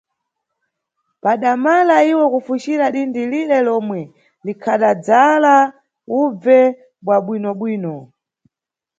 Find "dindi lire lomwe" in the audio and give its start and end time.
2.95-4.01